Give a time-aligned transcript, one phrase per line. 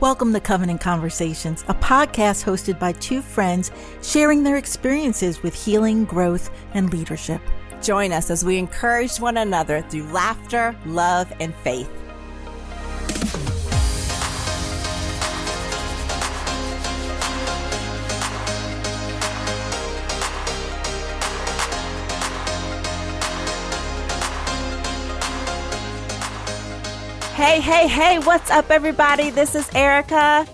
[0.00, 3.70] Welcome to Covenant Conversations, a podcast hosted by two friends
[4.02, 7.42] sharing their experiences with healing, growth, and leadership.
[7.82, 11.90] Join us as we encourage one another through laughter, love, and faith.
[27.50, 29.30] Hey, hey, hey, what's up, everybody?
[29.30, 30.46] This is Erica.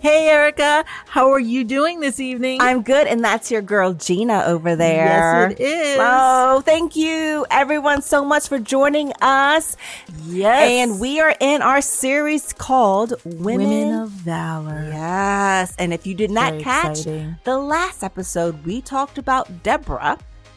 [0.00, 2.62] Hey, Erica, how are you doing this evening?
[2.62, 5.50] I'm good, and that's your girl Gina over there.
[5.50, 5.98] Yes, it is.
[6.00, 9.76] Oh, thank you, everyone, so much for joining us.
[10.24, 10.70] Yes.
[10.70, 14.88] And we are in our series called Women, Women of Valor.
[14.90, 15.74] Yes.
[15.78, 17.36] And if you did not Very catch exciting.
[17.44, 20.16] the last episode, we talked about Deborah.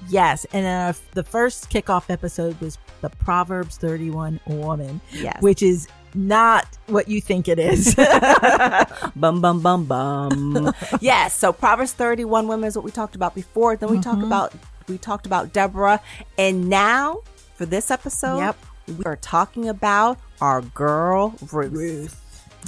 [0.10, 5.42] Yes, and uh, the first kickoff episode was the Proverbs 31 woman, Yes.
[5.42, 7.96] which is not what you think it is.
[9.16, 10.74] bum bum bum bum.
[11.02, 11.36] yes.
[11.38, 13.76] So Proverbs 31 women is what we talked about before.
[13.78, 14.10] Then we Mm-hmm.
[14.10, 14.54] talked about
[14.88, 16.02] we talked about Deborah.
[16.38, 17.22] And now
[17.56, 18.58] for this episode, Yep.
[18.98, 21.72] we are talking about our girl Ruth.
[21.72, 22.18] Ruth.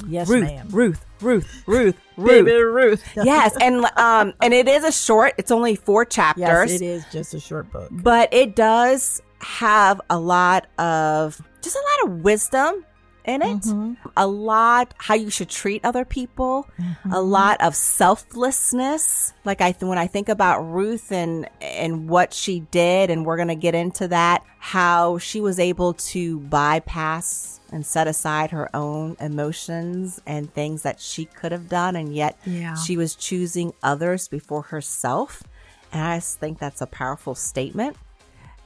[0.07, 0.67] Yes, Ruth, ma'am.
[0.71, 3.05] Ruth, Ruth, Ruth, Baby Ruth.
[3.15, 3.25] Ruth.
[3.25, 5.33] yes, and um, and it is a short.
[5.37, 6.71] It's only four chapters.
[6.71, 7.89] Yes, it is just a short book.
[7.91, 12.85] but it does have a lot of just a lot of wisdom
[13.25, 13.61] in it.
[13.61, 13.97] Mhm.
[14.17, 16.67] a lot how you should treat other people.
[17.11, 19.33] A lot of selflessness.
[19.45, 23.35] Like i th- when i think about ruth and and what she did and we're
[23.37, 28.69] going to get into that how she was able to bypass and set aside her
[28.75, 32.75] own emotions and things that she could have done and yet Yeah.
[32.75, 35.43] she was choosing others before herself.
[35.91, 37.95] And i just think that's a powerful statement.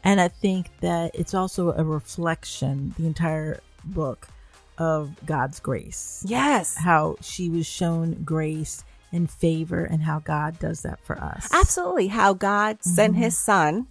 [0.03, 4.30] And I think that it's also a reflection, the entire book,
[4.78, 6.23] of God's grace.
[6.28, 8.83] yes How she was shown grace
[9.14, 11.47] and favor, and how God does that for us.
[11.53, 12.08] Absolutely.
[12.08, 13.88] How God sent his son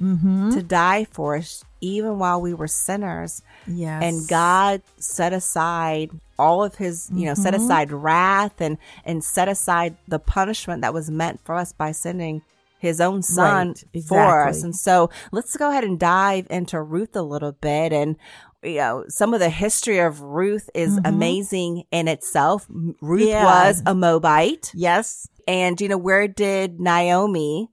[0.00, 0.52] Mm-hmm.
[0.52, 3.42] to die for us, even while we were sinners.
[3.66, 4.02] Yes.
[4.02, 9.46] And God set aside all of his, you know, set aside wrath and, and set
[9.46, 12.40] aside the punishment that was meant for us by sending
[12.80, 14.62] his own son Right, for us.
[14.62, 17.92] And so let's go ahead and dive into Ruth a little bit.
[17.92, 18.16] And,
[18.62, 22.66] you know, some of the history of Ruth is amazing in itself.
[23.00, 23.44] Ruth Yeah.
[23.44, 24.72] was a Moabite.
[24.74, 27.70] yes, And, you know, where did Naomi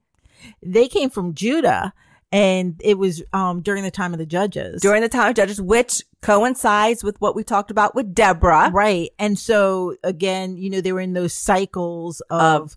[0.62, 1.94] they came from Judah,
[2.32, 4.82] and it was um during the time of the judges.
[4.82, 8.70] during the time of Judges, which coincides with what we talked about with Deborah.
[8.74, 12.76] right, and so again, you know, they were in those cycles of of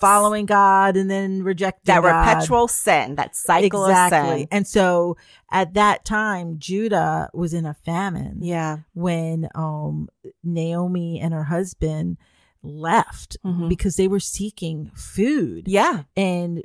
[0.00, 2.24] following God and then rejecting That God.
[2.24, 4.18] perpetual sin, that cycle exactly.
[4.18, 4.48] of sin.
[4.50, 5.16] And so
[5.50, 8.78] at that time, Judah was in a famine Yeah.
[8.94, 10.08] when um
[10.44, 12.16] Naomi and her husband
[12.62, 13.68] left Mhm.
[13.68, 16.02] because they were seeking food Yeah.
[16.16, 16.62] and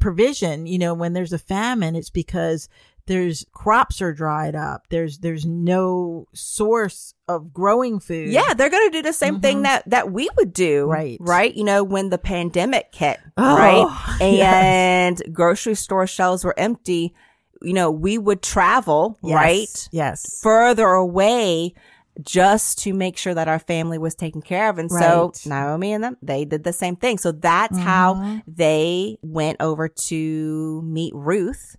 [0.00, 0.66] provision.
[0.66, 2.68] You know, when there's a famine, it's because
[3.08, 4.86] there's crops are dried up.
[4.90, 8.28] There's there's no source of growing food.
[8.30, 8.54] Yeah.
[8.54, 9.62] They're going to do the same thing Mhm.
[9.64, 10.86] that, that we would do.
[10.86, 11.18] Right.
[11.20, 11.52] Right.
[11.54, 14.18] You know, when the pandemic hit, Oh, right.
[14.20, 15.18] yes.
[15.26, 17.14] And grocery store shelves were empty.
[17.60, 19.34] You know, we would travel, Yes.
[19.34, 19.88] right?
[19.90, 20.38] Yes.
[20.42, 21.74] Further away
[22.22, 24.78] just to make sure that our family was taken care of.
[24.78, 27.18] And so Naomi and them, they did the same thing.
[27.18, 28.42] So that's how Mhm.
[28.48, 31.76] they went over to meet Ruth.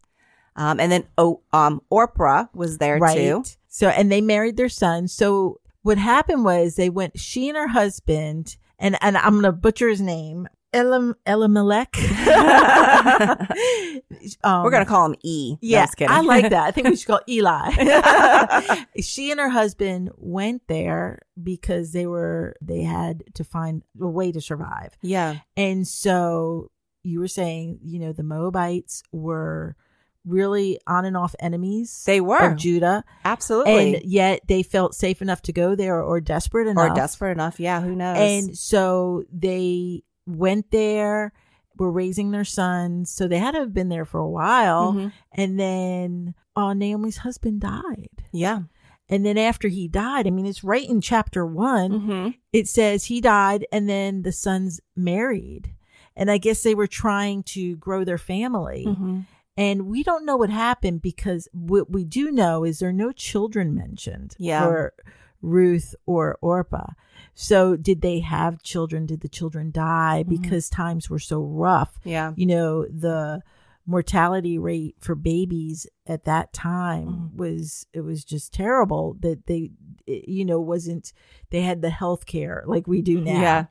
[0.55, 3.17] Um, and then oh, um, Orpah was there right.
[3.17, 3.43] too.
[3.67, 5.07] So, and they married their son.
[5.07, 7.19] So, what happened was they went.
[7.19, 11.95] She and her husband, and and I'm gonna butcher his name, Elam Elimelech.
[14.43, 15.53] um, We're going to call him E.
[15.53, 16.13] No, Yeah, kidding.
[16.13, 16.67] I like that.
[16.67, 18.85] I think we should call Eli.
[19.01, 24.31] she and her husband went there because they were they had to find a way
[24.31, 24.97] to survive.
[25.01, 25.39] yeah.
[25.57, 26.71] And so
[27.03, 29.75] you were saying, you know, the Moabites were
[30.25, 32.52] really on and off enemies They were.
[32.52, 33.03] of Judah.
[33.25, 33.96] Absolutely.
[33.96, 37.60] And yet they felt safe enough to go there or desperate enough, or desperate enough.
[37.60, 37.81] Yeah.
[37.81, 38.18] Who knows?
[38.18, 41.33] And so they went there,
[41.77, 43.10] were raising their sons.
[43.10, 44.94] So they had to have been there for a while.
[44.94, 45.12] Mhm.
[45.31, 48.24] And then uh, Naomi's husband died.
[48.31, 48.60] yeah.
[49.12, 53.06] And then after he died, I mean, it's right in chapter one, hmm it says
[53.06, 55.74] he died and then the sons married.
[56.15, 58.83] And I guess they were trying to grow their family.
[58.83, 59.22] hmm
[59.59, 63.11] And we don't know what happened because what we do know is there are no
[63.11, 64.63] children mentioned Yeah.
[64.63, 64.94] for
[65.41, 66.91] Ruth or Orpah.
[67.33, 69.06] So did they have children?
[69.06, 70.41] Did the children die Mm-hmm.
[70.41, 72.00] because times were so rough?
[72.03, 72.33] Yeah.
[72.35, 73.41] You know, the
[73.85, 77.35] mortality rate for babies at that time Mm.
[77.38, 79.71] was it was just terrible that they
[80.05, 81.12] it, you know wasn't
[81.50, 83.65] they had the health care like we do now Yeah.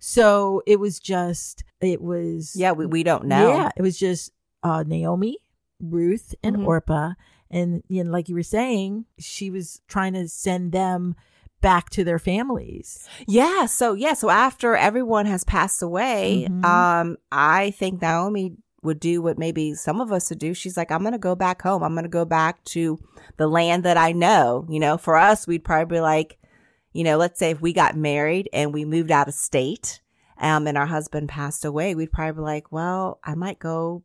[0.00, 3.48] so it was just it was Yeah, we, we don't know.
[3.56, 4.32] yeah it was just
[4.62, 5.38] uh naomi
[5.80, 6.66] ruth and Mhm.
[6.66, 7.12] orpah
[7.50, 11.14] and you know like you were saying she was trying to send them
[11.60, 13.66] back to their families Yeah.
[13.66, 14.14] So yeah.
[14.14, 16.64] So after everyone has passed away, Mhm.
[16.64, 20.54] um, I think Naomi would do what maybe some of us would do.
[20.54, 21.84] She's like, I'm gonna go back home.
[21.84, 22.98] I'm gonna go back to
[23.36, 24.66] the land that I know.
[24.68, 26.36] You know, for us, we'd probably be like,
[26.92, 30.00] you know, let's say if we got married and we moved out of state,
[30.38, 34.02] um, and our husband passed away, we'd probably be like, well, I might go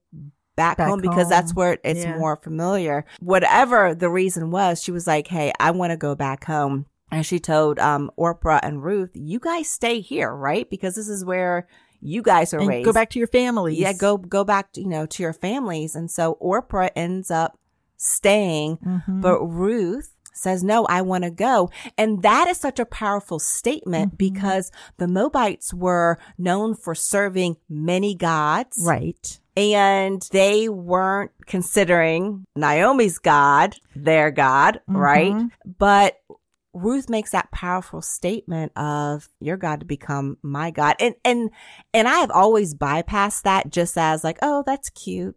[0.58, 2.18] back, Back home because that's where it's Yeah.
[2.18, 3.06] more familiar.
[3.22, 6.86] Whatever the reason was, she was like, Hey, I want to go back home.
[7.10, 10.70] And she told um Orpah and Ruth, you guys stay here, right?
[10.70, 11.68] Because this is where
[12.02, 12.86] you guys are and raised.
[12.86, 15.96] go back to your families Yeah, go go back to, you know, to your families.
[15.96, 17.58] And so Orpah ends up
[17.98, 19.22] staying, Mhm.
[19.22, 21.70] but Ruth says, No, I want to go.
[21.98, 24.18] And that is such a powerful statement Mhm.
[24.18, 28.78] because the Moabites were known for serving many gods.
[28.86, 35.34] right And they weren't considering Naomi's God, their God, right?
[35.34, 35.52] Mhm.
[35.80, 36.18] But
[36.74, 40.96] Ruth makes that powerful statement of your God to become my God.
[41.00, 41.50] And and
[41.92, 45.36] and I have always bypassed that just as like, oh, that's cute.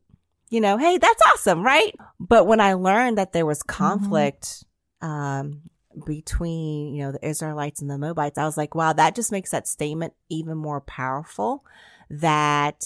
[0.51, 1.95] You know, hey, that's awesome, right?
[2.19, 4.65] But when I learned that there was conflict
[5.01, 5.63] um
[6.07, 9.51] between, you know, the Israelites and the Moabites, I was like, wow, that just makes
[9.51, 11.65] that statement even more powerful
[12.11, 12.85] that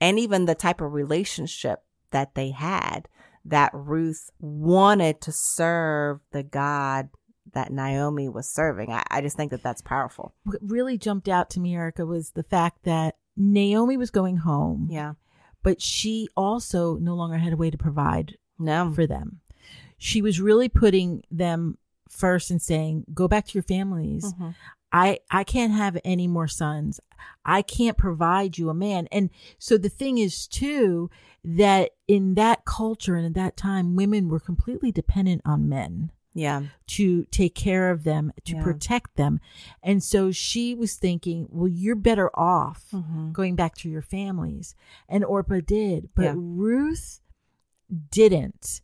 [0.00, 3.08] and even the type of relationship that they had
[3.44, 7.08] that Ruth wanted to serve the God
[7.52, 8.90] that Naomi was serving.
[8.92, 10.34] I, I just think that that's powerful.
[10.44, 14.88] what really jumped out to me, Erica, was the fact that Naomi was going home,
[14.90, 15.14] Yeah.
[15.62, 18.92] but she also no longer had a way to provide No.
[18.92, 19.40] for them.
[19.98, 21.78] She was really putting them
[22.08, 24.32] first and saying, "Go back to your families.
[24.34, 24.54] Mhm.
[24.96, 27.00] I I can't have any more sons.
[27.44, 31.10] I can't provide you a man." And so the thing is too
[31.44, 36.10] that in that culture and at that time, women were completely dependent on men.
[36.38, 36.64] Yeah.
[36.88, 38.62] to take care of them, to Yeah.
[38.62, 39.40] protect them.
[39.82, 43.32] And so she was thinking, well, you're better off Mhm.
[43.32, 44.74] going back to your families.
[45.08, 46.34] And Orpah did, but Yeah.
[46.36, 47.22] Ruth
[48.10, 48.82] didn't.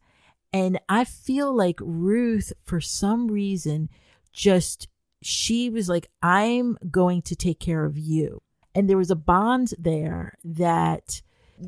[0.51, 3.91] And I feel like Ruth, for some reason,
[4.33, 4.89] just
[5.23, 8.43] she was like, I'm going to take care of you.
[8.75, 11.23] And there was a bond there that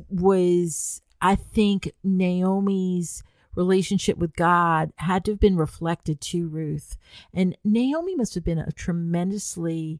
[0.09, 3.23] was, I think, Naomi's
[3.55, 6.97] relationship with God had to have been reflected to Ruth.
[7.33, 9.99] And Naomi must have been a tremendously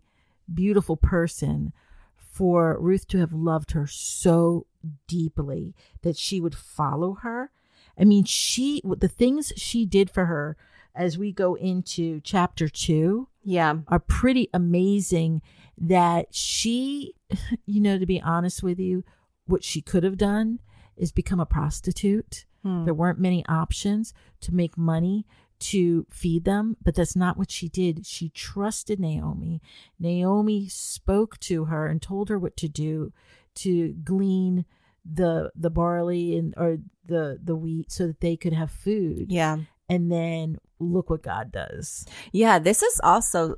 [0.53, 1.71] beautiful person
[2.17, 4.65] for Ruth to have loved her so
[5.07, 7.49] deeply that she would follow her.
[7.97, 10.57] I mean, she, the things she did for her
[10.93, 13.77] as we go into chapter two Yeah.
[13.87, 15.41] are pretty amazing
[15.77, 17.13] that she,
[17.65, 19.03] you know, to be honest with you,
[19.45, 20.59] what she could have done
[20.97, 22.45] is become a prostitute.
[22.63, 22.85] Hmm.
[22.85, 25.25] There weren't many options to make money
[25.57, 28.05] to feed them, but that's not what she did.
[28.05, 29.61] She trusted Naomi.
[29.99, 33.13] Naomi spoke to her and told her what to do
[33.55, 34.65] to glean
[35.09, 39.31] the the barley and or the the wheat so that they could have food.
[39.31, 39.57] Yeah.
[39.87, 42.05] And then look what God does.
[42.31, 42.59] Yeah.
[42.59, 43.55] This is also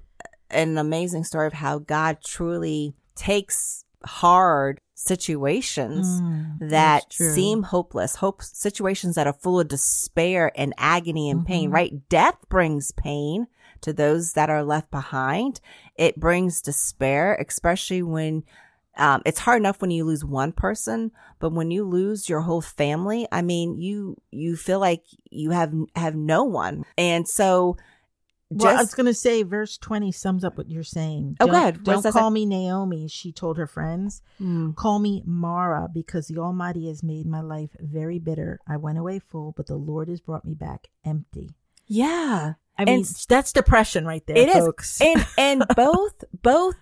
[0.49, 8.41] an amazing story of how God truly takes hard situations Mm, that seem hopeless, hope
[8.41, 11.73] situations that are full of despair and agony and pain, Mhm.
[11.73, 12.09] right?
[12.09, 13.47] Death brings pain
[13.81, 15.59] to those that are left behind.
[15.95, 18.43] It brings despair, especially when
[18.97, 22.61] um, it's hard enough when you lose one person, but when you lose your whole
[22.61, 27.77] family, I mean, you you feel like you have have no one, and so
[28.49, 31.35] Well, I was going to say, verse 20 sums up what you're saying.
[31.41, 31.83] Oh, Don't- go ahead.
[31.83, 34.21] Don't that call me Naomi, she told her friends.
[34.41, 38.59] Mm, Call me Mara, because the Almighty has made my life very bitter.
[38.65, 41.49] I went away full, but the Lord has brought me back empty.
[41.87, 45.01] yeah, I mean, And- that's depression right there, It is, folks.
[45.01, 46.75] and and both both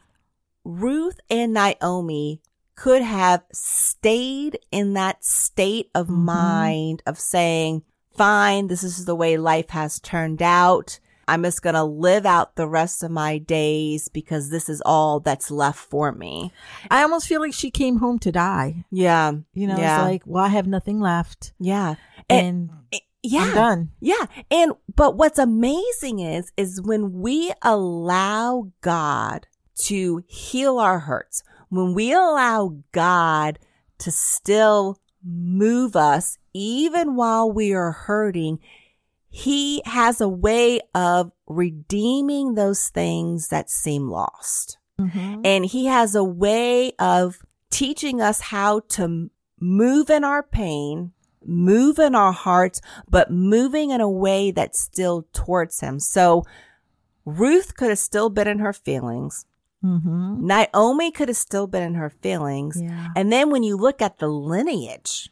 [0.66, 2.42] Ruth and Naomi
[2.76, 6.24] could have stayed in that state of Mhm.
[6.26, 7.84] mind of saying,
[8.18, 11.00] "Fine, this is the way life has turned out.
[11.28, 15.50] I'm just gonna live out the rest of my days because this is all that's
[15.50, 16.52] left for me."
[16.92, 18.86] I almost feel like she came home to die.
[18.92, 21.54] Yeah, You know, yeah, it's like, well, I have nothing left.
[21.60, 21.96] yeah,
[22.30, 23.42] and, And yeah.
[23.44, 23.92] I'm done.
[24.02, 24.26] Yeah.
[24.52, 31.94] And, but what's amazing is, is when we allow God to heal our hurts, when
[31.94, 33.60] we allow God
[34.00, 38.60] to still move us even while we are hurting.
[39.29, 44.77] He has a way of redeeming those things that seem lost.
[45.00, 45.41] Mm-hmm.
[45.44, 47.39] And he has a way of
[47.70, 49.29] teaching us how to
[49.60, 51.12] move in our pain,
[51.44, 52.79] move in our hearts,
[53.10, 56.00] but moving in a way that's still towards him.
[56.00, 56.44] So
[57.25, 59.46] Ruth could have still been in her feelings.
[59.86, 60.48] Mm-hmm.
[60.48, 62.82] Naomi could have still been in her feelings.
[62.82, 63.10] Yeah.
[63.15, 65.30] And then when you look at the lineage,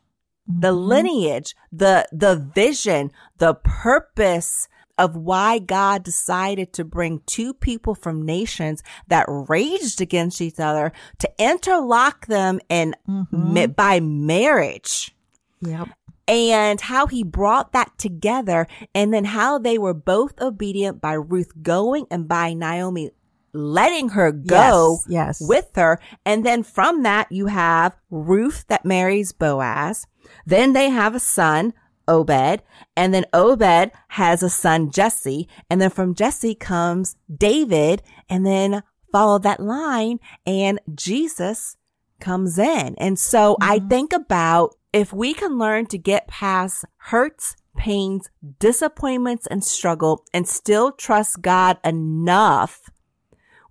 [0.48, 0.88] the Mhm.
[0.88, 4.68] lineage, the, the vision, the purpose
[4.98, 10.92] of why God decided to bring two people from nations that raged against each other
[11.20, 13.28] to interlock them in Mhm.
[13.32, 15.16] ma- by marriage
[15.62, 15.88] Yep.
[16.28, 21.52] and how he brought that together and then how they were both obedient by Ruth
[21.64, 23.10] going and by Naomi
[23.54, 25.40] letting her go Yes.
[25.40, 25.48] yes.
[25.48, 26.00] with her.
[26.26, 30.06] And then from that, you have Ruth that marries Boaz.
[30.46, 31.74] Then they have a son,
[32.08, 32.62] Obed.
[32.98, 35.48] And then Obed has a son, Jesse.
[35.70, 38.02] And then from Jesse comes David.
[38.30, 41.78] And then follow that line and Jesus
[42.20, 42.96] comes in.
[42.98, 43.88] And so I mm-hmm.
[43.88, 48.30] think about if we can learn to get past hurts, pains,
[48.60, 52.90] disappointments, and struggle and still trust God enough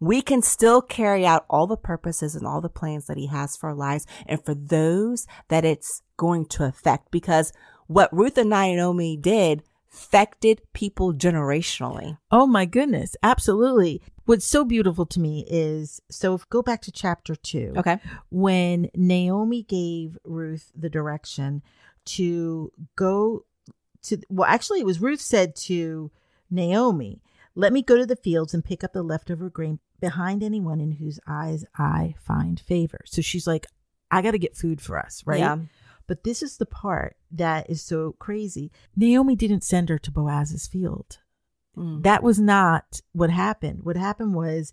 [0.03, 3.57] we can still carry out all the purposes and all the plans that he has
[3.57, 7.53] for our lives and for those that it's going to affect because
[7.87, 12.19] what Ruth and Naomi did affected people generationally.
[12.33, 14.03] Oh my goodness, absolutely.
[14.25, 17.75] What's so beautiful to me is so if go back to chapter 2.
[17.77, 18.01] Okay.
[18.29, 21.63] When Naomi gave Ruth the direction
[22.07, 23.45] to go
[24.03, 26.11] to well actually it was Ruth said to
[26.51, 27.23] Naomi,
[27.55, 30.93] "Let me go to the fields and pick up the leftover grain behind anyone in
[30.93, 33.67] whose eyes I find favor." So she's like,
[34.11, 35.59] "I got to get food for us, right?" Yeah.
[36.07, 38.71] But this is the part that is so crazy.
[38.95, 41.19] Naomi didn't send her to Boaz's field.
[41.77, 42.03] Mm.
[42.03, 43.85] That was not what happened.
[43.85, 44.73] What happened was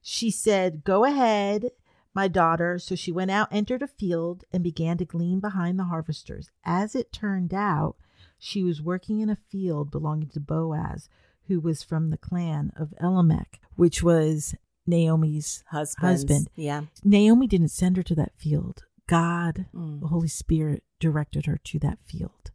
[0.00, 1.70] she said, Go ahead,
[2.14, 2.78] my daughter.
[2.78, 6.50] So she went out, entered a field, and began to glean behind the harvesters.
[6.64, 7.96] As it turned out,
[8.38, 11.08] she was working in a field belonging to Boaz,
[11.48, 14.54] who was from the clan of Elimelech, which was
[14.86, 16.00] Naomi's Husbands.
[16.00, 16.48] husband.
[16.56, 16.82] Yeah.
[17.04, 18.84] Naomi didn't send her to that field.
[19.08, 20.00] God Mm.
[20.00, 22.50] the Holy Spirit directed her to that field.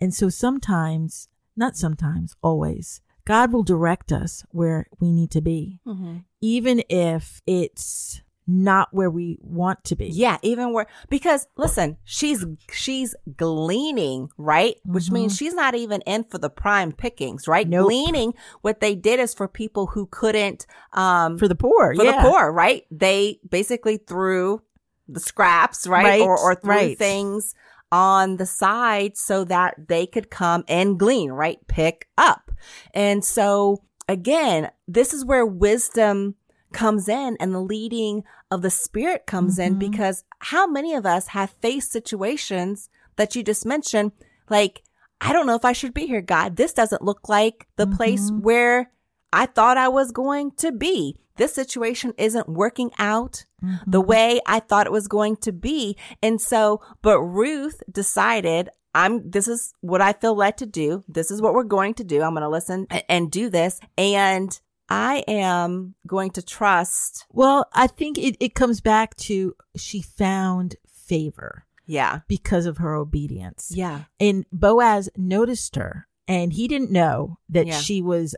[0.00, 5.80] And so sometimes, not sometimes, always, God will direct us where we need to be,
[5.84, 10.06] hmm even if it's not where we want to be.
[10.06, 14.76] Yeah, even where because listen, she's she's gleaning, right?
[14.84, 17.68] Which means she's not even in for the prime pickings, right?
[17.68, 17.86] Nope.
[17.86, 21.94] Gleaning, what they did is for people who couldn't um For the poor.
[21.94, 22.22] for yeah.
[22.22, 22.84] the poor, right?
[22.90, 24.62] They basically threw
[25.08, 26.04] the scraps, right?
[26.04, 26.98] Right, Or, or threw right.
[26.98, 27.54] things
[27.92, 31.58] on the side so that they could come and glean, right?
[31.68, 32.50] Pick up.
[32.92, 36.34] And so again, this is where wisdom
[36.74, 39.78] comes in and the leading of the spirit comes in Mhm.
[39.78, 44.12] because how many of us have faced situations that you just mentioned?
[44.50, 44.82] Like,
[45.20, 46.56] I don't know if I should be here, God.
[46.56, 48.42] This doesn't look like the place Mhm.
[48.42, 48.90] where
[49.32, 51.16] I thought I was going to be.
[51.36, 53.44] This situation isn't working out
[53.86, 54.06] the Mhm.
[54.06, 55.96] way I thought it was going to be.
[56.22, 61.02] And so, but Ruth decided, I'm, this is what I feel led to do.
[61.08, 62.22] This is what we're going to do.
[62.22, 63.80] I'm going to listen a- and do this.
[63.98, 67.26] And I am going to trust.
[67.32, 72.20] Well, I think it, it comes back to she found favor Yeah.
[72.28, 73.70] because of her obedience.
[73.74, 74.04] Yeah.
[74.20, 77.78] and Boaz noticed her and he didn't know that Yeah.
[77.80, 78.34] she was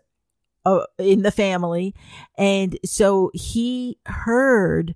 [0.65, 1.95] uh, in the family
[2.37, 4.95] and so he heard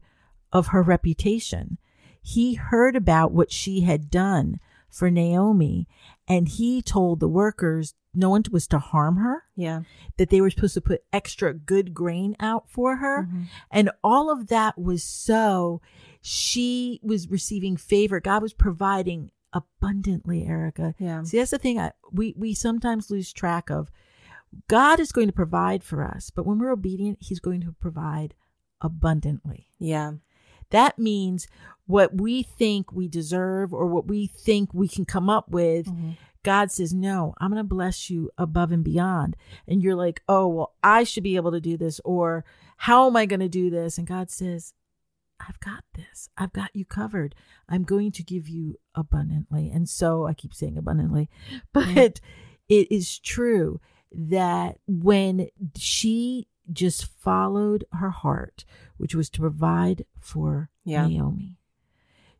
[0.52, 1.78] of her reputation
[2.22, 4.58] he heard about what she had done
[4.90, 5.86] for Naomi
[6.26, 9.82] and he told the workers no one was to harm her Yeah.
[10.16, 13.46] that they were supposed to put extra good grain out for her Mhm.
[13.70, 15.80] and all of that was so
[16.20, 21.22] she was receiving favor god was providing abundantly erica Yeah.
[21.22, 23.90] See, that's the thing I, we we sometimes lose track of.
[24.68, 28.34] God is going to provide for us, but when we're obedient, He's going to provide
[28.80, 29.68] abundantly.
[29.78, 30.14] Yeah.
[30.70, 31.46] That means
[31.86, 35.86] what we think we deserve or what we think we can come up with.
[35.86, 36.16] Mhm.
[36.42, 39.36] God says, No, I'm going to bless you above and beyond.
[39.66, 42.44] And you're like, Oh, well, I should be able to do this, or
[42.78, 43.98] how am I going to do this?
[43.98, 44.74] And God says,
[45.46, 46.28] I've got this.
[46.36, 47.34] I've got you covered.
[47.68, 49.70] I'm going to give you abundantly.
[49.70, 51.30] And so I keep saying abundantly,
[51.72, 52.20] but
[52.68, 53.80] it is true
[54.12, 58.64] that when she just followed her heart,
[58.96, 61.06] which was to provide for Yeah.
[61.06, 61.56] Naomi,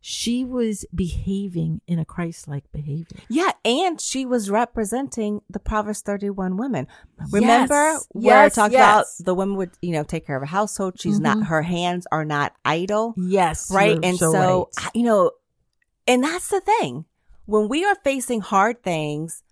[0.00, 3.18] she was behaving in a Christ-like behavior.
[3.28, 6.86] Yeah, and she was representing the Proverbs 31 women.
[7.30, 8.80] Remember Yes, where yes, I talked yes.
[9.20, 10.98] about the woman would, you know, take care of a household.
[11.00, 11.46] She's not, Mhm.
[11.46, 13.14] her hands are not idle.
[13.16, 13.98] Yes, right?
[14.02, 14.90] And so, right.
[14.94, 15.30] You know,
[16.06, 17.04] and that's the thing.
[17.44, 19.42] When we are facing hard things,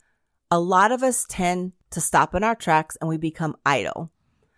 [0.50, 4.10] a lot of us tend to stop in our tracks and we become idle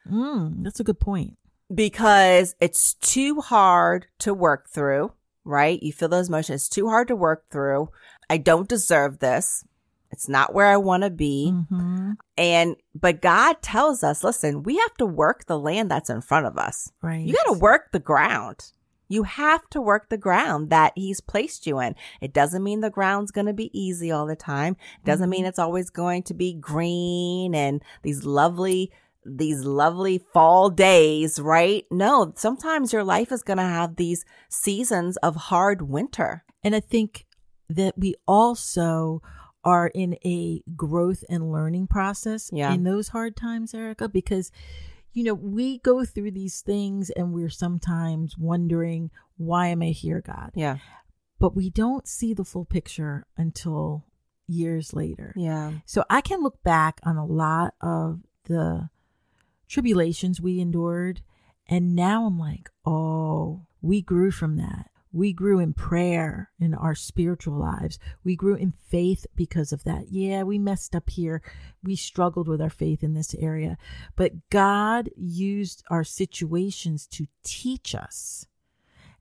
[0.08, 1.36] Mm, that's a good point.
[1.72, 5.12] because it's too hard to work through,
[5.44, 5.82] right?
[5.82, 6.62] You feel those emotions.
[6.62, 7.90] It's too hard to work through.
[8.28, 9.64] I don't deserve this.
[10.12, 11.50] It's not where I want to be.
[11.50, 16.20] hmm And, but God tells us, listen, we have to work the land that's in
[16.20, 16.90] front of us.
[17.00, 17.24] Right.
[17.24, 18.72] You got to work the ground.
[19.08, 21.96] You have to work the ground that he's placed you in.
[22.20, 24.76] It doesn't mean the ground's going to be easy all the time.
[25.02, 28.92] It doesn't mean it's always going to be green and these lovely,
[29.24, 31.84] these lovely fall days, right?
[31.90, 36.44] No, sometimes your life is going to have these seasons of hard winter.
[36.64, 37.26] And I think
[37.68, 39.22] that we also
[39.62, 42.72] are in a growth and learning process Yeah.
[42.72, 44.50] in those hard times, Erica, because,
[45.12, 50.22] you know, we go through these things and we're sometimes wondering, why am I here,
[50.22, 50.52] God?
[50.54, 50.78] Yeah.
[51.38, 54.06] But we don't see the full picture until
[54.46, 55.34] years later.
[55.36, 55.72] Yeah.
[55.84, 58.88] So I can look back on a lot of the
[59.70, 61.22] tribulations we endured.
[61.66, 64.90] And now I'm like, oh, we grew from that.
[65.12, 67.98] We grew in prayer in our spiritual lives.
[68.22, 70.10] We grew in faith because of that.
[70.10, 71.42] Yeah, we messed up here.
[71.82, 73.76] We struggled with our faith in this area.
[74.14, 78.46] But God used our situations to teach us.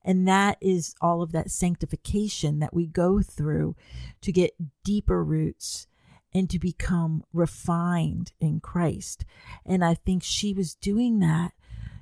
[0.03, 3.75] And that is all of that sanctification that we go through
[4.21, 4.51] to get
[4.83, 5.87] deeper roots
[6.33, 9.25] and to become refined in Christ.
[9.65, 11.53] And I think she was doing that.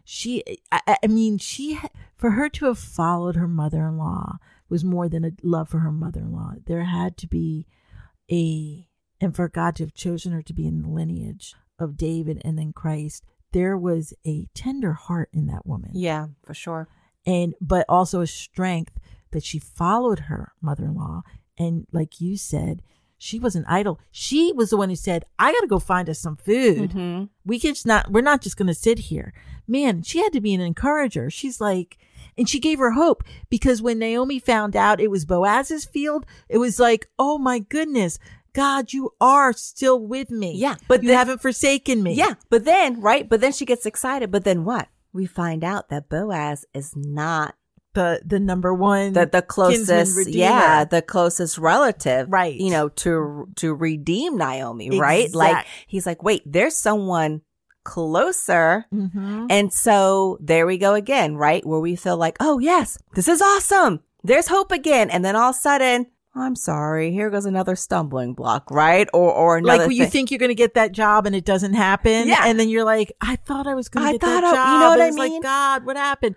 [0.04, 1.80] She, I, I- mean, she,
[2.16, 4.38] for her to have followed her mother in law
[4.70, 6.54] was more than a love for her mother in law.
[6.66, 7.66] There had to be
[8.32, 8.88] a,
[9.22, 12.58] and for God to have chosen her to be in the lineage of David and
[12.58, 16.88] then Christ, there was a tender heart in that woman Yeah, for sure.
[17.26, 19.00] and but also a strength
[19.32, 21.22] that she followed her mother-in-law
[21.58, 22.82] and like you said
[23.18, 26.36] she wasn't idle she was the one who said i gotta go find us some
[26.36, 29.34] food hmm we can just not we're not just gonna sit here
[29.68, 31.98] man she had to be an encourager she's like
[32.38, 36.58] and she gave her hope because when naomi found out it was boaz's field it
[36.60, 38.20] was like oh my goodness
[38.54, 42.66] god you are still with me Yeah, but you then- haven't forsaken me Yeah, but
[42.66, 43.28] then, right?
[43.30, 44.32] But then she gets excited.
[44.32, 44.88] But then what?
[45.14, 47.54] We find out that Boaz is not
[47.98, 52.56] the the number one the the closest, yeah, the closest relative, Right.
[52.56, 55.34] You know, to to redeem Naomi, Exact- right?
[55.34, 57.42] Like he's like, wait, there's someone
[57.84, 58.86] closer.
[58.94, 59.48] Mhm.
[59.50, 61.66] And so there we go again, right?
[61.66, 64.02] Where we feel like, oh yes, this is awesome.
[64.24, 65.10] There's hope again.
[65.10, 66.06] And then all of a sudden,
[66.36, 69.08] I'm sorry, here goes another stumbling block, right?
[69.14, 71.46] Or or another like when you think you're going to get that job and it
[71.46, 72.28] doesn't happen.
[72.28, 72.44] Yeah.
[72.46, 74.68] And then you're like, I thought I was going to get that thought I- job.
[74.74, 75.34] you know what And I mean?
[75.34, 76.36] like, God, what happened?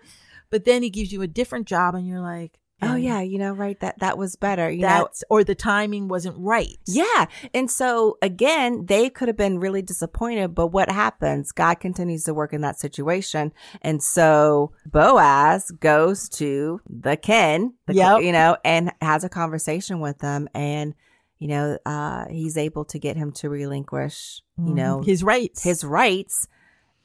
[0.51, 3.53] But then he gives you a different job and you're like, Oh yeah, you know,
[3.53, 3.79] right?
[3.79, 4.67] That that was better.
[4.71, 6.79] You know, or the timing wasn't right.
[6.87, 7.27] Yeah.
[7.53, 11.51] And so again, they could have been really disappointed, but what happens?
[11.51, 13.53] God continues to work in that situation.
[13.83, 18.21] And so Boaz goes to the Ken, the, Yep.
[18.23, 20.95] you know, and has a conversation with them and,
[21.37, 24.75] you know, uh, he's able to get him to relinquish, you Mhm.
[24.75, 25.61] know, his rights.
[25.63, 26.47] his rights.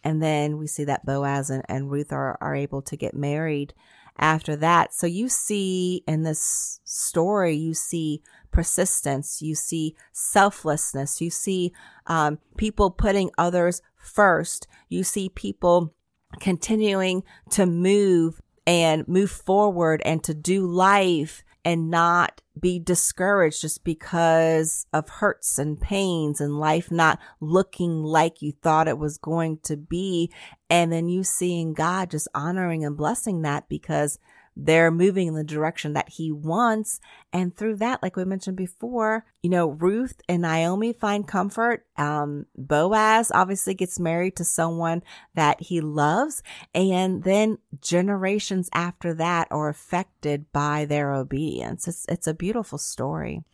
[0.06, 3.74] And then we see that Boaz and, and Ruth are, are able to get married
[4.16, 4.94] after that.
[4.94, 11.72] So you see in this story, you see persistence, you see selflessness, you see
[12.06, 15.92] um, people putting others first, you see people
[16.38, 23.82] continuing to move and move forward and to do life and not be discouraged just
[23.82, 29.58] because of hurts and pains and life not looking like you thought it was going
[29.64, 30.30] to be.
[30.70, 34.20] And then you seeing God just honoring and blessing that because
[34.56, 36.98] they're moving in the direction that he wants.
[37.32, 41.84] And through that, like we mentioned before, you know, Ruth and Naomi find comfort.
[41.98, 45.02] Um, Boaz obviously gets married to someone
[45.34, 46.42] that he loves.
[46.74, 51.86] And then generations after that are affected by their obedience.
[51.86, 53.44] It's, it's a beautiful story.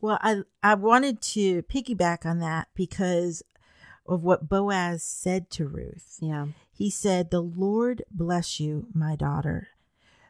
[0.00, 3.40] Well, I I wanted to piggyback on that because
[4.04, 6.16] of what Boaz said to Ruth.
[6.20, 6.46] Yeah.
[6.72, 9.68] He said, "The Lord bless you, my daughter.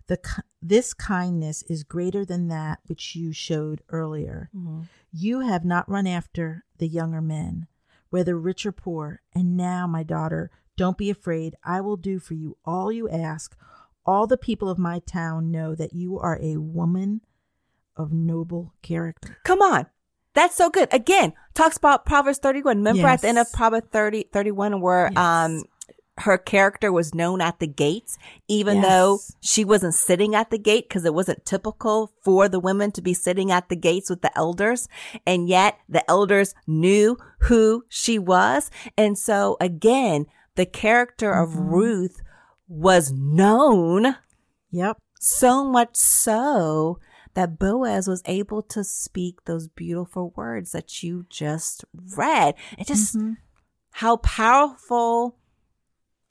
[0.08, 0.18] The
[0.60, 4.50] this kindness is greater than that which you showed earlier.
[5.12, 7.66] You have not run after the younger men,
[8.10, 9.22] whether rich or poor.
[9.34, 11.54] And now, my daughter, don't be afraid.
[11.64, 13.56] I will do for you all you ask,
[14.04, 17.20] all the people of my town know that you are a woman
[17.96, 19.38] of noble character.
[19.44, 19.86] Come on.
[20.34, 20.88] That's so good.
[20.92, 22.78] Again, talks about Proverbs 31.
[22.78, 25.18] Remember at the end of Proverbs 30, 31 where, Yes.
[25.18, 25.62] um,
[26.18, 28.86] her character was known at the gates, even Yes.
[28.86, 33.02] though she wasn't sitting at the gate because it wasn't typical for the women to
[33.02, 34.88] be sitting at the gates with the elders.
[35.26, 38.70] And yet the elders knew who she was.
[38.96, 41.70] And so again, the character of Mhm.
[41.70, 42.20] Ruth
[42.68, 44.16] was known
[44.70, 44.98] Yep.
[45.18, 46.98] so much so
[47.34, 52.54] that Boaz was able to speak those beautiful words that you just read.
[52.76, 53.38] It just Mhm.
[53.92, 55.38] how powerful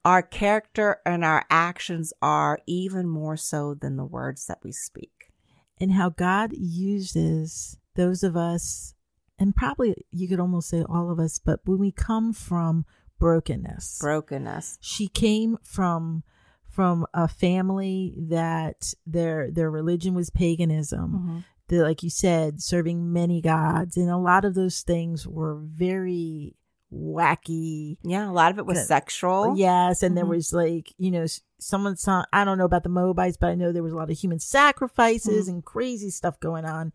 [0.03, 5.31] our character and our actions are, even more so than the words that we speak.
[5.79, 8.93] and how God uses those of us,
[9.39, 12.85] and probably you could almost say all of us, but when we come from
[13.19, 14.77] brokenness, Brokenness.
[14.81, 16.23] she came from
[16.69, 21.11] from a family that their their religion was paganism.
[21.11, 21.39] Mm-hmm.
[21.67, 26.55] The, like you said, serving many gods, and a lot of those things were very
[26.93, 27.97] wacky.
[28.04, 29.56] Yeah, a lot of it was sexual.
[29.58, 30.30] Yes, and there Mhm.
[30.30, 31.25] was like you know
[31.60, 34.10] someone saw I don't know about the Moabites, but I know there was a lot
[34.12, 36.91] of human sacrifices and crazy stuff going on,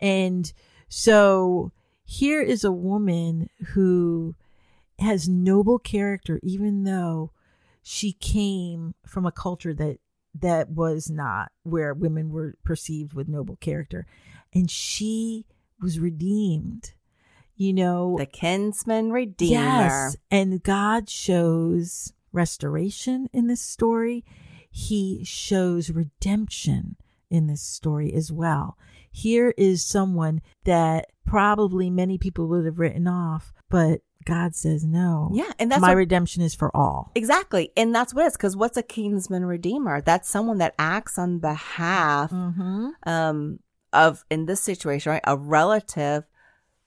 [0.00, 0.52] and
[0.88, 1.72] so
[2.04, 4.34] here is a woman who
[4.98, 7.30] has noble character, even though
[7.82, 9.98] she came from a culture that
[10.38, 14.06] that was not where women were perceived with noble character,
[14.52, 15.46] and she
[15.80, 16.92] was redeemed.
[17.60, 19.60] You know, The kinsman redeemer.
[19.60, 20.16] Yes.
[20.30, 24.24] And God shows restoration in this story.
[24.70, 26.96] He shows redemption
[27.28, 28.78] in this story as well.
[29.12, 35.30] Here is someone that probably many people would have written off, but God says no.
[35.34, 37.12] Yeah, and that's my what- redemption is for all.
[37.14, 37.72] Exactly.
[37.76, 38.32] And that's what it is.
[38.38, 40.00] Because what's a kinsman redeemer?
[40.00, 42.88] That's someone that acts on behalf Mm-hmm.
[43.06, 43.58] um,
[43.92, 46.24] of, in this situation, right, a relative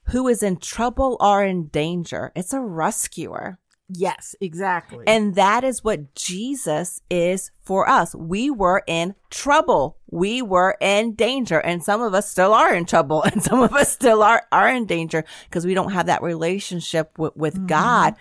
[0.07, 2.31] who is in trouble or in danger.
[2.35, 3.59] It's a rescuer.
[3.89, 5.03] Yes, exactly.
[5.07, 8.15] And that is what Jesus is for us.
[8.15, 9.97] We were in trouble.
[10.09, 11.59] We were in danger.
[11.59, 13.23] And some of us still are in trouble.
[13.33, 17.17] And some of us still are, are in danger because we don't have that relationship
[17.19, 18.15] with, with God.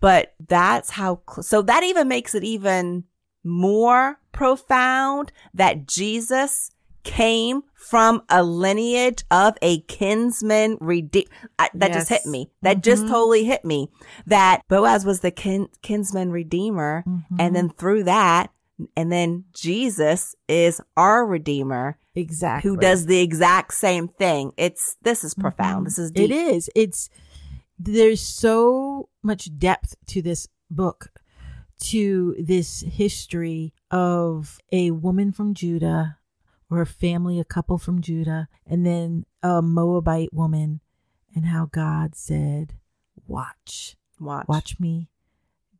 [0.00, 3.04] But that's how, so that even makes it even
[3.42, 6.70] more profound that Jesus
[7.06, 11.28] came from a lineage of a kinsman redeemer.
[11.74, 12.50] That just hit me.
[12.62, 13.08] That just Mhm.
[13.08, 13.88] totally hit me
[14.26, 17.04] that Boaz was the kin- kinsman redeemer.
[17.06, 17.24] Mhm.
[17.38, 18.50] And then through that,
[18.96, 22.68] and then Jesus is our redeemer exactly.
[22.68, 24.50] who does the exact same thing.
[24.56, 25.82] It's, this is profound.
[25.82, 25.88] Mhm.
[25.90, 26.30] This is deep.
[26.30, 26.68] It is.
[26.74, 27.08] It's
[27.78, 31.10] there's so much depth to this book,
[31.78, 36.15] to this history of a woman from Judah
[36.70, 40.80] or a family, a couple from Judah, and then a Moabite woman,
[41.34, 42.74] and how God said,
[43.26, 44.48] "Watch, Watch.
[44.48, 45.08] watch me."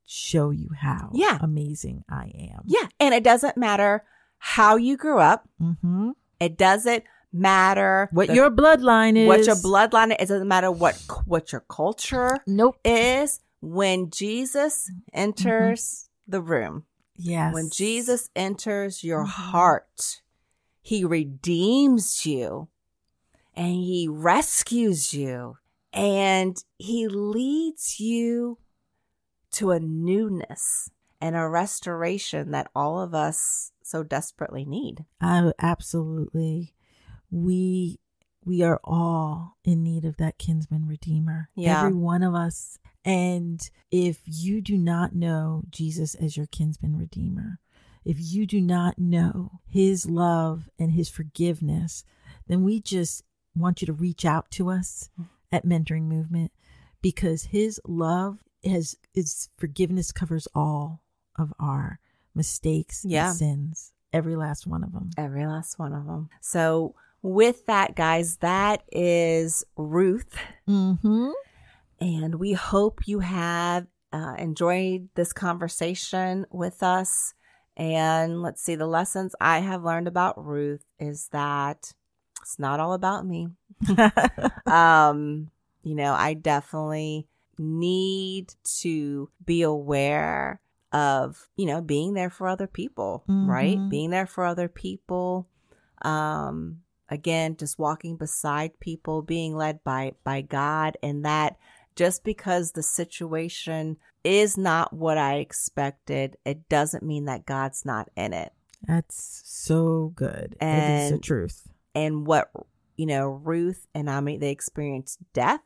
[0.09, 1.39] Show you how Yeah.
[1.41, 2.63] amazing I am.
[2.67, 2.87] Yeah.
[3.01, 4.05] And it doesn't matter
[4.39, 5.49] how you grew up.
[5.59, 9.27] hmm It doesn't matter What the- your bloodline is.
[9.27, 10.17] what your bloodline is.
[10.31, 10.95] It doesn't matter what
[11.27, 12.77] what your culture Nope.
[12.85, 13.41] is.
[13.61, 16.85] When Jesus enters the room,
[17.17, 17.53] Yes.
[17.53, 19.29] when Jesus enters your Mhm.
[19.29, 20.23] heart,
[20.87, 22.69] he redeems you
[23.55, 25.57] and he rescues you
[25.93, 28.59] and he leads you
[29.51, 30.89] to a newness
[31.21, 35.05] and a restoration that all of us so desperately need.
[35.21, 36.77] Oh, absolutely.
[37.33, 37.99] We
[38.45, 41.49] we are all in need of that kinsman redeemer.
[41.57, 41.81] Yeah.
[41.81, 42.79] Every one of us.
[43.05, 47.59] And if you do not know Jesus as your kinsman redeemer,
[48.07, 52.05] if you do not know his love and his forgiveness,
[52.47, 53.23] then we just
[53.55, 55.11] want you to reach out to us
[55.51, 56.53] at Mentoring Movement
[57.03, 61.03] because his love has his forgiveness covers all
[61.39, 61.99] of our
[62.35, 63.29] mistakes Yeah.
[63.31, 65.11] and sins, every last one of them.
[65.19, 66.29] Every last one of them.
[66.41, 70.37] So, with that, guys, that is Ruth.
[70.69, 71.31] Mm-hmm.
[72.01, 77.35] And we hope you have uh, enjoyed this conversation with us.
[77.77, 81.93] And let's see, the lessons I have learned about Ruth is that
[82.41, 83.49] it's not all about me.
[84.67, 85.51] um,
[85.83, 87.27] you know, I definitely
[87.59, 90.61] need to be aware
[90.93, 93.79] of, you know, being there for other people, right?
[93.79, 93.91] Mhm.
[93.91, 95.47] Being there for other people.
[96.03, 101.57] Um, again, just walking beside people, being led by by God and that
[101.97, 108.09] just because the situation is not what I expected, it doesn't mean that God's not
[108.17, 108.53] in it.
[108.87, 110.57] That's so good.
[110.61, 111.69] And, it is the truth.
[111.95, 112.51] And what,
[112.97, 115.63] you know, Ruth and Naomi, they experienced death.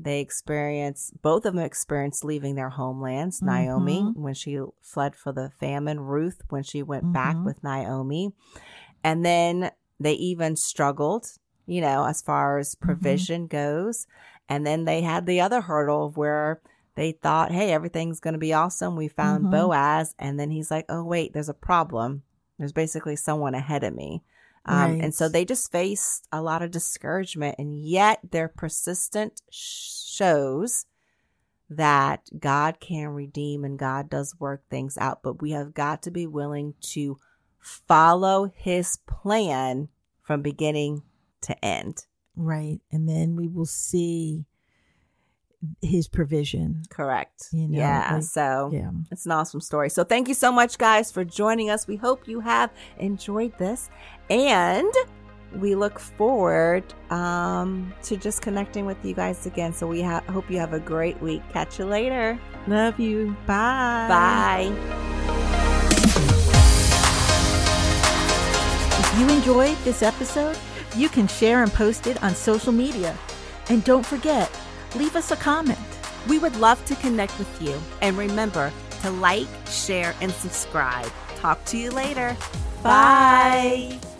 [0.00, 3.40] They experienced, both of them experienced leaving their homelands.
[3.40, 3.46] Mm-hmm.
[3.46, 7.12] Naomi, when she fled for the famine, Ruth, when she went mm-hmm.
[7.12, 8.32] back with Naomi.
[9.02, 11.26] And then they even struggled,
[11.66, 12.86] you know, as far as mm-hmm.
[12.86, 13.56] provision mm-hmm.
[13.56, 14.06] goes.
[14.48, 16.60] And then they had the other hurdle of where
[16.94, 18.96] they thought, hey, everything's going to be awesome.
[18.96, 19.52] We found mm-hmm.
[19.52, 20.14] Boaz.
[20.18, 22.22] And then he's like, oh, wait, there's a problem.
[22.58, 24.24] There's basically someone ahead of me.
[24.64, 25.04] Um, right.
[25.04, 27.56] And so they just faced a lot of discouragement.
[27.58, 30.86] And yet their persistent shows
[31.70, 35.22] that God can redeem and God does work things out.
[35.22, 37.18] But we have got to be willing to
[37.60, 39.88] follow his plan
[40.22, 41.02] from beginning
[41.42, 42.06] to end.
[42.38, 42.80] Right.
[42.92, 44.46] And then we will see
[45.82, 46.82] his provision.
[46.88, 47.48] Correct.
[47.52, 48.14] You know, yeah.
[48.14, 48.90] Like, so yeah.
[49.10, 49.90] it's an awesome story.
[49.90, 51.86] So thank you so much, guys, for joining us.
[51.86, 53.90] We hope you have enjoyed this.
[54.30, 54.92] And
[55.56, 59.72] we look forward um, to just connecting with you guys again.
[59.72, 61.42] So we ha- hope you have a great week.
[61.52, 62.38] Catch you later.
[62.68, 63.36] Love you.
[63.46, 64.06] Bye.
[64.08, 64.72] Bye.
[69.00, 70.56] If you enjoyed this episode,
[70.96, 73.16] you can share and post it on social media.
[73.68, 74.50] And don't forget,
[74.94, 75.78] leave us a comment.
[76.28, 77.80] We would love to connect with you.
[78.02, 78.72] And remember
[79.02, 81.10] to like, share, and subscribe.
[81.36, 82.36] Talk to you later.
[82.82, 83.98] Bye.
[84.00, 84.17] Bye.